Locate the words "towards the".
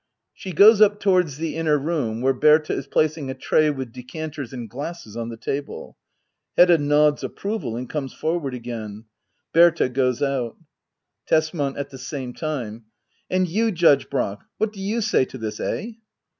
0.99-1.55